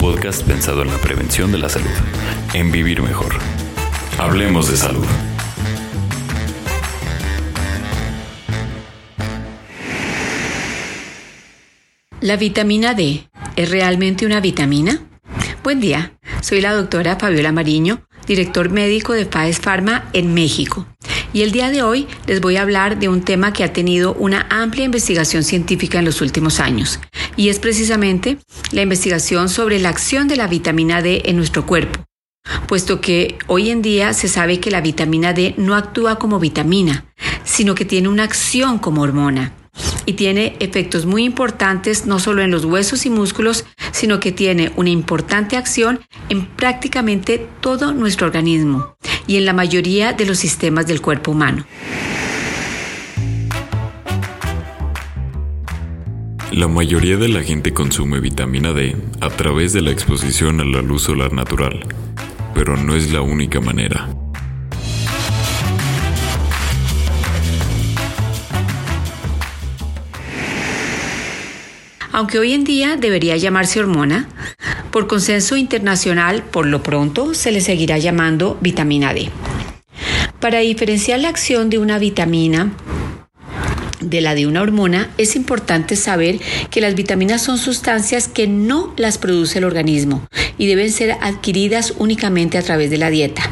Podcast 0.00 0.46
pensado 0.46 0.80
en 0.80 0.88
la 0.88 0.96
prevención 0.96 1.52
de 1.52 1.58
la 1.58 1.68
salud, 1.68 1.90
en 2.54 2.72
vivir 2.72 3.02
mejor. 3.02 3.34
Hablemos 4.18 4.70
de 4.70 4.76
salud. 4.78 5.04
¿La 12.22 12.36
vitamina 12.36 12.94
D 12.94 13.28
es 13.56 13.70
realmente 13.70 14.24
una 14.24 14.40
vitamina? 14.40 15.02
Buen 15.62 15.80
día, 15.80 16.14
soy 16.40 16.62
la 16.62 16.72
doctora 16.72 17.16
Fabiola 17.16 17.52
Mariño, 17.52 18.06
director 18.26 18.70
médico 18.70 19.12
de 19.12 19.26
FAES 19.26 19.60
Pharma 19.60 20.08
en 20.14 20.32
México. 20.32 20.86
Y 21.32 21.42
el 21.42 21.52
día 21.52 21.70
de 21.70 21.82
hoy 21.82 22.08
les 22.26 22.40
voy 22.40 22.56
a 22.56 22.62
hablar 22.62 22.98
de 22.98 23.08
un 23.08 23.22
tema 23.22 23.52
que 23.52 23.62
ha 23.62 23.72
tenido 23.72 24.14
una 24.14 24.46
amplia 24.50 24.84
investigación 24.84 25.44
científica 25.44 26.00
en 26.00 26.04
los 26.04 26.20
últimos 26.20 26.58
años, 26.58 26.98
y 27.36 27.50
es 27.50 27.60
precisamente 27.60 28.38
la 28.72 28.82
investigación 28.82 29.48
sobre 29.48 29.78
la 29.78 29.90
acción 29.90 30.26
de 30.26 30.36
la 30.36 30.48
vitamina 30.48 31.02
D 31.02 31.22
en 31.26 31.36
nuestro 31.36 31.66
cuerpo, 31.66 32.04
puesto 32.66 33.00
que 33.00 33.38
hoy 33.46 33.70
en 33.70 33.80
día 33.80 34.12
se 34.12 34.26
sabe 34.26 34.58
que 34.58 34.72
la 34.72 34.80
vitamina 34.80 35.32
D 35.32 35.54
no 35.56 35.76
actúa 35.76 36.18
como 36.18 36.40
vitamina, 36.40 37.04
sino 37.44 37.76
que 37.76 37.84
tiene 37.84 38.08
una 38.08 38.24
acción 38.24 38.78
como 38.78 39.02
hormona 39.02 39.54
y 40.06 40.14
tiene 40.14 40.56
efectos 40.58 41.06
muy 41.06 41.22
importantes 41.22 42.06
no 42.06 42.18
solo 42.18 42.42
en 42.42 42.50
los 42.50 42.64
huesos 42.64 43.06
y 43.06 43.10
músculos, 43.10 43.66
sino 43.92 44.18
que 44.18 44.32
tiene 44.32 44.72
una 44.74 44.90
importante 44.90 45.56
acción 45.56 46.00
en 46.28 46.46
prácticamente 46.46 47.46
todo 47.60 47.92
nuestro 47.92 48.26
organismo 48.26 48.96
y 49.30 49.36
en 49.36 49.44
la 49.44 49.52
mayoría 49.52 50.12
de 50.12 50.26
los 50.26 50.38
sistemas 50.38 50.88
del 50.88 51.00
cuerpo 51.00 51.30
humano. 51.30 51.64
La 56.50 56.66
mayoría 56.66 57.16
de 57.16 57.28
la 57.28 57.40
gente 57.44 57.72
consume 57.72 58.18
vitamina 58.18 58.72
D 58.72 58.96
a 59.20 59.30
través 59.30 59.72
de 59.72 59.82
la 59.82 59.92
exposición 59.92 60.60
a 60.60 60.64
la 60.64 60.82
luz 60.82 61.02
solar 61.02 61.32
natural, 61.32 61.78
pero 62.54 62.76
no 62.76 62.96
es 62.96 63.12
la 63.12 63.20
única 63.20 63.60
manera. 63.60 64.08
Aunque 72.10 72.40
hoy 72.40 72.52
en 72.52 72.64
día 72.64 72.96
debería 72.96 73.36
llamarse 73.36 73.78
hormona, 73.78 74.28
por 74.90 75.06
consenso 75.06 75.56
internacional, 75.56 76.42
por 76.42 76.66
lo 76.66 76.82
pronto 76.82 77.34
se 77.34 77.52
le 77.52 77.60
seguirá 77.60 77.98
llamando 77.98 78.58
vitamina 78.60 79.14
D. 79.14 79.30
Para 80.40 80.60
diferenciar 80.60 81.20
la 81.20 81.28
acción 81.28 81.70
de 81.70 81.78
una 81.78 81.98
vitamina 81.98 82.72
de 84.00 84.20
la 84.20 84.34
de 84.34 84.46
una 84.46 84.62
hormona, 84.62 85.10
es 85.18 85.36
importante 85.36 85.96
saber 85.96 86.40
que 86.70 86.80
las 86.80 86.94
vitaminas 86.94 87.42
son 87.42 87.58
sustancias 87.58 88.28
que 88.28 88.46
no 88.46 88.94
las 88.96 89.18
produce 89.18 89.58
el 89.58 89.64
organismo 89.64 90.26
y 90.58 90.66
deben 90.66 90.90
ser 90.90 91.12
adquiridas 91.20 91.94
únicamente 91.98 92.58
a 92.58 92.62
través 92.62 92.90
de 92.90 92.98
la 92.98 93.10
dieta. 93.10 93.42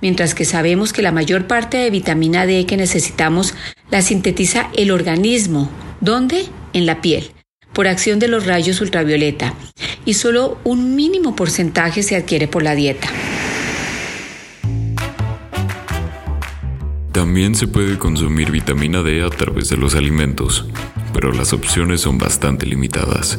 Mientras 0.00 0.34
que 0.34 0.44
sabemos 0.44 0.92
que 0.92 1.02
la 1.02 1.12
mayor 1.12 1.46
parte 1.46 1.76
de 1.76 1.90
vitamina 1.90 2.46
D 2.46 2.66
que 2.66 2.76
necesitamos 2.76 3.54
la 3.90 4.02
sintetiza 4.02 4.70
el 4.76 4.90
organismo. 4.90 5.70
¿Dónde? 6.00 6.46
En 6.72 6.86
la 6.86 7.00
piel, 7.00 7.30
por 7.72 7.88
acción 7.88 8.18
de 8.18 8.28
los 8.28 8.46
rayos 8.46 8.80
ultravioleta. 8.80 9.54
Y 10.08 10.14
solo 10.14 10.56
un 10.64 10.96
mínimo 10.96 11.36
porcentaje 11.36 12.02
se 12.02 12.16
adquiere 12.16 12.48
por 12.48 12.62
la 12.62 12.74
dieta. 12.74 13.08
También 17.12 17.54
se 17.54 17.66
puede 17.66 17.98
consumir 17.98 18.50
vitamina 18.50 19.02
D 19.02 19.22
a 19.22 19.28
través 19.28 19.68
de 19.68 19.76
los 19.76 19.94
alimentos, 19.94 20.64
pero 21.12 21.30
las 21.30 21.52
opciones 21.52 22.00
son 22.00 22.16
bastante 22.16 22.64
limitadas. 22.64 23.38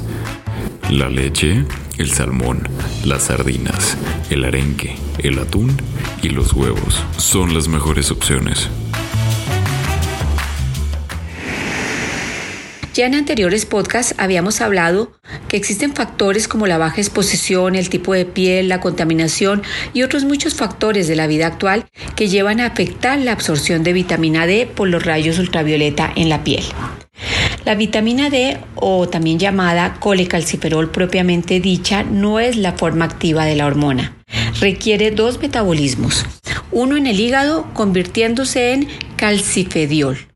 La 0.91 1.09
leche, 1.09 1.65
el 1.97 2.11
salmón, 2.11 2.69
las 3.03 3.23
sardinas, 3.23 3.97
el 4.29 4.45
arenque, 4.45 4.95
el 5.17 5.39
atún 5.39 5.75
y 6.21 6.29
los 6.29 6.53
huevos 6.53 7.03
son 7.17 7.55
las 7.55 7.67
mejores 7.67 8.11
opciones. 8.11 8.69
Ya 12.99 13.05
en 13.05 13.15
anteriores 13.15 13.65
podcasts 13.65 14.13
habíamos 14.17 14.59
hablado 14.59 15.13
que 15.47 15.55
existen 15.55 15.95
factores 15.95 16.49
como 16.49 16.67
la 16.67 16.77
baja 16.77 16.99
exposición, 16.99 17.75
el 17.75 17.87
tipo 17.87 18.13
de 18.13 18.25
piel, 18.25 18.67
la 18.67 18.81
contaminación 18.81 19.63
y 19.93 20.03
otros 20.03 20.25
muchos 20.25 20.53
factores 20.53 21.07
de 21.07 21.15
la 21.15 21.25
vida 21.25 21.47
actual 21.47 21.85
que 22.17 22.27
llevan 22.27 22.59
a 22.59 22.65
afectar 22.65 23.17
la 23.17 23.31
absorción 23.31 23.83
de 23.83 23.93
vitamina 23.93 24.45
D 24.45 24.67
por 24.67 24.89
los 24.89 25.05
rayos 25.05 25.39
ultravioleta 25.39 26.11
en 26.13 26.27
la 26.27 26.43
piel. 26.43 26.65
La 27.63 27.75
vitamina 27.75 28.29
D, 28.29 28.57
o 28.75 29.07
también 29.07 29.39
llamada 29.39 29.95
colecalciferol 30.01 30.91
propiamente 30.91 31.61
dicha, 31.61 32.03
no 32.03 32.41
es 32.41 32.57
la 32.57 32.73
forma 32.73 33.05
activa 33.05 33.45
de 33.45 33.55
la 33.55 33.65
hormona. 33.65 34.17
Requiere 34.59 35.11
dos 35.11 35.41
metabolismos, 35.41 36.25
uno 36.73 36.97
en 36.97 37.07
el 37.07 37.17
hígado 37.17 37.65
convirtiéndose 37.73 38.73
en 38.73 38.89
calcifediol 39.15 40.28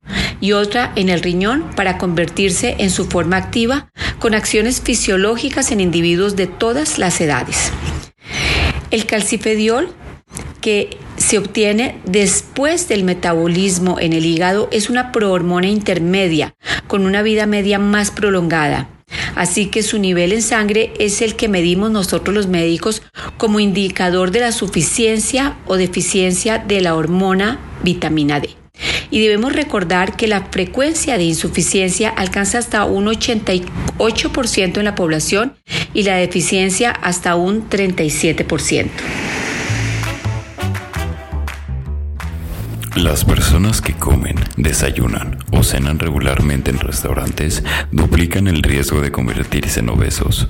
y 0.44 0.52
otra 0.52 0.92
en 0.98 1.08
el 1.08 1.22
riñón 1.22 1.64
para 1.74 1.98
convertirse 1.98 2.76
en 2.80 2.90
su 2.90 3.06
forma 3.06 3.38
activa 3.38 3.88
con 4.20 4.36
acciones 4.36 4.82
fisiológicas 4.82 5.72
en 5.72 5.80
individuos 5.80 6.36
de 6.36 6.48
todas 6.48 7.00
las 7.00 7.22
edades. 7.22 7.72
El 8.92 9.06
calcifediol 9.06 9.88
que 10.60 10.98
se 11.16 11.38
obtiene 11.38 11.96
después 12.04 12.90
del 12.90 13.06
metabolismo 13.06 14.02
en 14.02 14.12
el 14.12 14.26
hígado 14.26 14.68
es 14.74 14.90
una 14.90 15.14
prohormona 15.14 15.68
intermedia 15.68 16.56
con 16.88 17.06
una 17.06 17.22
vida 17.22 17.46
media 17.46 17.80
más 17.80 18.12
prolongada. 18.12 18.90
Así 19.36 19.68
que 19.68 19.82
su 19.82 19.98
nivel 19.98 20.34
en 20.34 20.42
sangre 20.42 20.92
es 21.00 21.22
el 21.22 21.38
que 21.38 21.48
medimos 21.48 21.90
nosotros 21.90 22.36
los 22.36 22.48
médicos 22.48 23.02
como 23.38 23.62
indicador 23.62 24.32
de 24.32 24.42
la 24.42 24.52
suficiencia 24.52 25.56
o 25.68 25.78
deficiencia 25.78 26.58
de 26.58 26.82
la 26.82 26.96
hormona 26.96 27.60
vitamina 27.82 28.42
D 28.42 28.63
y 29.14 29.20
debemos 29.20 29.54
recordar 29.54 30.16
que 30.16 30.28
la 30.28 30.42
frecuencia 30.46 31.20
de 31.20 31.24
insuficiencia 31.24 32.10
alcanza 32.10 32.58
hasta 32.58 32.84
un 32.86 33.06
88% 33.06 34.78
en 34.80 34.86
la 34.86 34.96
población 34.96 35.54
y 35.94 36.02
la 36.02 36.16
deficiencia 36.16 36.90
hasta 36.90 37.36
un 37.36 37.70
37%. 37.70 38.90
Las 42.96 43.24
personas 43.24 43.82
que 43.82 43.94
comen, 43.94 44.36
desayunan 44.58 45.38
o 45.52 45.62
cenan 45.62 46.00
regularmente 46.00 46.72
en 46.72 46.80
restaurantes 46.80 47.64
duplican 47.92 48.48
el 48.48 48.64
riesgo 48.64 49.00
de 49.00 49.12
convertirse 49.12 49.82
en 49.82 49.90
obesos. 49.90 50.50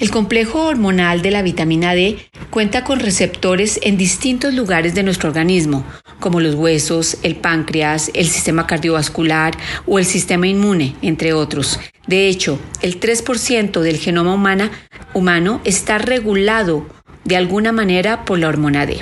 El 0.00 0.12
complejo 0.12 0.66
hormonal 0.66 1.22
de 1.22 1.32
la 1.32 1.42
vitamina 1.42 1.92
D 1.92 2.18
cuenta 2.50 2.84
con 2.84 3.00
receptores 3.00 3.80
en 3.82 3.96
distintos 3.96 4.54
lugares 4.54 4.94
de 4.94 5.02
nuestro 5.02 5.28
organismo, 5.28 5.84
como 6.20 6.40
los 6.40 6.54
huesos, 6.54 7.18
el 7.24 7.34
páncreas, 7.34 8.12
el 8.14 8.28
sistema 8.28 8.68
cardiovascular 8.68 9.58
o 9.86 9.98
el 9.98 10.04
sistema 10.04 10.46
inmune, 10.46 10.94
entre 11.02 11.32
otros. 11.32 11.80
De 12.06 12.28
hecho, 12.28 12.60
el 12.80 13.00
3% 13.00 13.80
del 13.80 13.96
genoma 13.96 14.70
humano 15.14 15.60
está 15.64 15.98
regulado 15.98 16.86
de 17.24 17.36
alguna 17.36 17.72
manera 17.72 18.24
por 18.24 18.38
la 18.38 18.48
hormona 18.48 18.86
D. 18.86 18.98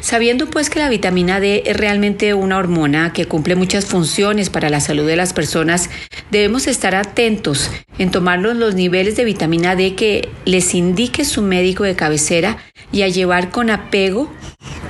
Sabiendo 0.00 0.48
pues 0.48 0.70
que 0.70 0.78
la 0.78 0.88
vitamina 0.88 1.40
D 1.40 1.62
es 1.66 1.76
realmente 1.76 2.34
una 2.34 2.58
hormona 2.58 3.12
que 3.12 3.26
cumple 3.26 3.54
muchas 3.54 3.84
funciones 3.84 4.50
para 4.50 4.70
la 4.70 4.80
salud 4.80 5.06
de 5.06 5.14
las 5.14 5.32
personas, 5.32 5.90
debemos 6.30 6.66
estar 6.66 6.94
atentos 6.94 7.70
en 7.98 8.10
tomar 8.10 8.38
los 8.38 8.74
niveles 8.74 9.16
de 9.16 9.24
vitamina 9.24 9.76
D 9.76 9.94
que 9.94 10.28
les 10.44 10.74
indique 10.74 11.24
su 11.24 11.42
médico 11.42 11.84
de 11.84 11.96
cabecera 11.96 12.58
y 12.92 13.02
a 13.02 13.08
llevar 13.08 13.50
con 13.50 13.70
apego 13.70 14.32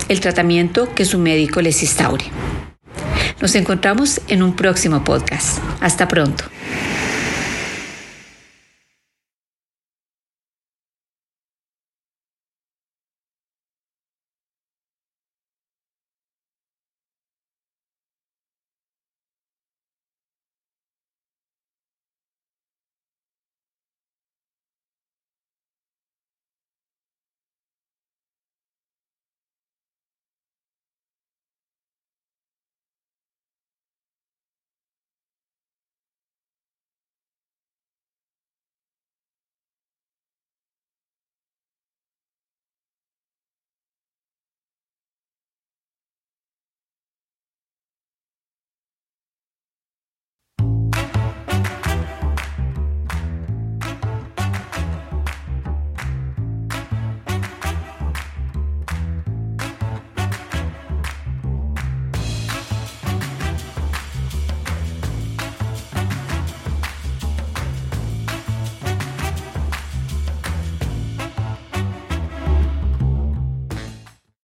el 0.08 0.20
tratamiento 0.20 0.92
que 0.94 1.04
su 1.04 1.18
médico 1.18 1.60
les 1.60 1.82
instaure. 1.82 2.24
Nos 3.40 3.54
encontramos 3.54 4.20
en 4.28 4.42
un 4.42 4.54
próximo 4.54 5.02
podcast. 5.02 5.58
Hasta 5.80 6.08
pronto. 6.08 6.44